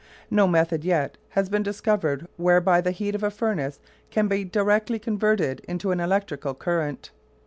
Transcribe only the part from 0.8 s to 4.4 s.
has yet been discovered whereby the heat of a furnace can